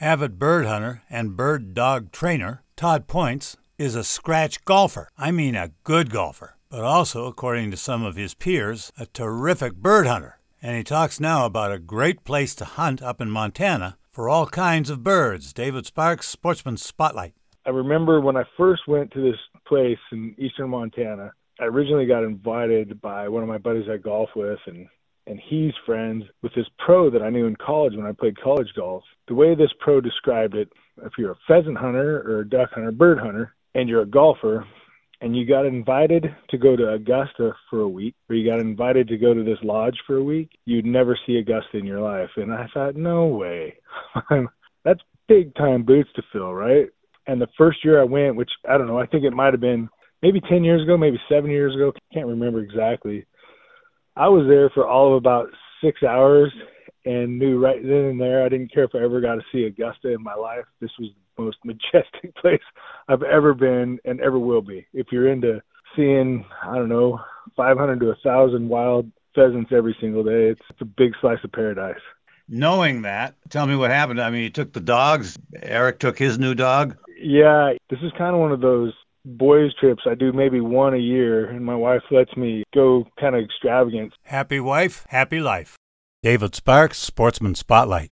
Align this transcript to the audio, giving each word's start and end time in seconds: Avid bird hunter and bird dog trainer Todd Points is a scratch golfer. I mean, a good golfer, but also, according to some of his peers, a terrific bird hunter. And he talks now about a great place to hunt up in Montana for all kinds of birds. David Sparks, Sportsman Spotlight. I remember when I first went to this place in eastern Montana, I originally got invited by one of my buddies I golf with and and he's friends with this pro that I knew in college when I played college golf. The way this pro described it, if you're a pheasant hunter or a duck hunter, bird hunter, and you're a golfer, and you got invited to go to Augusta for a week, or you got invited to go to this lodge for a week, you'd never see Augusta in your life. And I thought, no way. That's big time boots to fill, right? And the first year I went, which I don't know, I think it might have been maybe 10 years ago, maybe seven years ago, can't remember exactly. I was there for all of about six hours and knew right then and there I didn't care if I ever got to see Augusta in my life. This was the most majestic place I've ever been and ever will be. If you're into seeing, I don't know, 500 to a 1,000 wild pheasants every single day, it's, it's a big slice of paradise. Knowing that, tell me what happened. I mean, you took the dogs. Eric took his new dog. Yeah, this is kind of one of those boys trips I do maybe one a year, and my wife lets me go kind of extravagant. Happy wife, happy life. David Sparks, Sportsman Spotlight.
Avid 0.00 0.38
bird 0.38 0.64
hunter 0.64 1.02
and 1.10 1.36
bird 1.36 1.74
dog 1.74 2.12
trainer 2.12 2.62
Todd 2.76 3.08
Points 3.08 3.56
is 3.78 3.96
a 3.96 4.04
scratch 4.04 4.64
golfer. 4.64 5.08
I 5.18 5.32
mean, 5.32 5.56
a 5.56 5.72
good 5.82 6.10
golfer, 6.10 6.56
but 6.70 6.84
also, 6.84 7.26
according 7.26 7.72
to 7.72 7.76
some 7.76 8.04
of 8.04 8.14
his 8.14 8.32
peers, 8.32 8.92
a 8.96 9.06
terrific 9.06 9.74
bird 9.74 10.06
hunter. 10.06 10.38
And 10.62 10.76
he 10.76 10.84
talks 10.84 11.18
now 11.18 11.46
about 11.46 11.72
a 11.72 11.80
great 11.80 12.22
place 12.22 12.54
to 12.56 12.64
hunt 12.64 13.02
up 13.02 13.20
in 13.20 13.28
Montana 13.28 13.98
for 14.08 14.28
all 14.28 14.46
kinds 14.46 14.88
of 14.88 15.02
birds. 15.02 15.52
David 15.52 15.84
Sparks, 15.84 16.28
Sportsman 16.28 16.76
Spotlight. 16.76 17.34
I 17.66 17.70
remember 17.70 18.20
when 18.20 18.36
I 18.36 18.44
first 18.56 18.82
went 18.86 19.10
to 19.12 19.20
this 19.20 19.40
place 19.66 19.98
in 20.12 20.32
eastern 20.38 20.70
Montana, 20.70 21.32
I 21.58 21.64
originally 21.64 22.06
got 22.06 22.22
invited 22.22 23.00
by 23.00 23.28
one 23.28 23.42
of 23.42 23.48
my 23.48 23.58
buddies 23.58 23.88
I 23.90 23.96
golf 23.96 24.30
with 24.36 24.60
and 24.66 24.86
and 25.28 25.38
he's 25.48 25.72
friends 25.84 26.24
with 26.42 26.54
this 26.54 26.66
pro 26.78 27.10
that 27.10 27.22
I 27.22 27.30
knew 27.30 27.46
in 27.46 27.56
college 27.56 27.94
when 27.94 28.06
I 28.06 28.12
played 28.12 28.40
college 28.40 28.68
golf. 28.74 29.04
The 29.28 29.34
way 29.34 29.54
this 29.54 29.72
pro 29.78 30.00
described 30.00 30.54
it, 30.54 30.68
if 31.04 31.12
you're 31.18 31.32
a 31.32 31.38
pheasant 31.46 31.76
hunter 31.76 32.22
or 32.22 32.40
a 32.40 32.48
duck 32.48 32.70
hunter, 32.72 32.90
bird 32.90 33.18
hunter, 33.18 33.54
and 33.74 33.88
you're 33.88 34.02
a 34.02 34.06
golfer, 34.06 34.66
and 35.20 35.36
you 35.36 35.46
got 35.46 35.66
invited 35.66 36.26
to 36.50 36.58
go 36.58 36.76
to 36.76 36.92
Augusta 36.92 37.52
for 37.68 37.80
a 37.80 37.88
week, 37.88 38.14
or 38.28 38.36
you 38.36 38.48
got 38.48 38.60
invited 38.60 39.08
to 39.08 39.18
go 39.18 39.34
to 39.34 39.42
this 39.42 39.58
lodge 39.62 39.96
for 40.06 40.16
a 40.16 40.24
week, 40.24 40.50
you'd 40.64 40.86
never 40.86 41.18
see 41.26 41.36
Augusta 41.36 41.76
in 41.76 41.84
your 41.84 42.00
life. 42.00 42.30
And 42.36 42.52
I 42.52 42.66
thought, 42.72 42.96
no 42.96 43.26
way. 43.26 43.74
That's 44.84 45.00
big 45.28 45.54
time 45.56 45.82
boots 45.82 46.10
to 46.16 46.22
fill, 46.32 46.54
right? 46.54 46.86
And 47.26 47.40
the 47.40 47.48
first 47.58 47.84
year 47.84 48.00
I 48.00 48.04
went, 48.04 48.36
which 48.36 48.50
I 48.68 48.78
don't 48.78 48.86
know, 48.86 48.98
I 48.98 49.06
think 49.06 49.24
it 49.24 49.32
might 49.32 49.52
have 49.52 49.60
been 49.60 49.90
maybe 50.22 50.40
10 50.40 50.64
years 50.64 50.82
ago, 50.82 50.96
maybe 50.96 51.20
seven 51.28 51.50
years 51.50 51.74
ago, 51.74 51.92
can't 52.14 52.26
remember 52.26 52.60
exactly. 52.60 53.26
I 54.18 54.28
was 54.28 54.48
there 54.48 54.68
for 54.70 54.84
all 54.84 55.12
of 55.12 55.14
about 55.14 55.48
six 55.82 56.02
hours 56.02 56.52
and 57.04 57.38
knew 57.38 57.60
right 57.60 57.80
then 57.80 57.92
and 57.92 58.20
there 58.20 58.44
I 58.44 58.48
didn't 58.48 58.74
care 58.74 58.82
if 58.82 58.90
I 58.92 58.98
ever 58.98 59.20
got 59.20 59.36
to 59.36 59.42
see 59.52 59.62
Augusta 59.62 60.12
in 60.12 60.20
my 60.24 60.34
life. 60.34 60.64
This 60.80 60.90
was 60.98 61.10
the 61.36 61.42
most 61.44 61.58
majestic 61.64 62.34
place 62.34 62.60
I've 63.08 63.22
ever 63.22 63.54
been 63.54 64.00
and 64.04 64.20
ever 64.20 64.40
will 64.40 64.60
be. 64.60 64.84
If 64.92 65.06
you're 65.12 65.30
into 65.30 65.62
seeing, 65.94 66.44
I 66.64 66.74
don't 66.74 66.88
know, 66.88 67.20
500 67.56 68.00
to 68.00 68.06
a 68.06 68.08
1,000 68.08 68.68
wild 68.68 69.08
pheasants 69.36 69.70
every 69.72 69.96
single 70.00 70.24
day, 70.24 70.48
it's, 70.48 70.62
it's 70.68 70.80
a 70.80 70.84
big 70.84 71.12
slice 71.20 71.38
of 71.44 71.52
paradise. 71.52 72.00
Knowing 72.48 73.02
that, 73.02 73.36
tell 73.50 73.68
me 73.68 73.76
what 73.76 73.92
happened. 73.92 74.20
I 74.20 74.30
mean, 74.30 74.42
you 74.42 74.50
took 74.50 74.72
the 74.72 74.80
dogs. 74.80 75.38
Eric 75.62 76.00
took 76.00 76.18
his 76.18 76.40
new 76.40 76.56
dog. 76.56 76.96
Yeah, 77.20 77.74
this 77.88 78.00
is 78.02 78.10
kind 78.18 78.34
of 78.34 78.40
one 78.40 78.50
of 78.50 78.60
those 78.60 78.94
boys 79.36 79.74
trips 79.78 80.02
I 80.06 80.14
do 80.14 80.32
maybe 80.32 80.60
one 80.60 80.94
a 80.94 80.98
year, 80.98 81.50
and 81.50 81.64
my 81.64 81.76
wife 81.76 82.02
lets 82.10 82.34
me 82.36 82.64
go 82.74 83.06
kind 83.20 83.36
of 83.36 83.44
extravagant. 83.44 84.12
Happy 84.24 84.60
wife, 84.60 85.06
happy 85.10 85.40
life. 85.40 85.76
David 86.22 86.54
Sparks, 86.54 86.98
Sportsman 86.98 87.54
Spotlight. 87.54 88.10